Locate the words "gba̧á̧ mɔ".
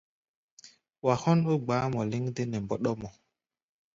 1.65-2.01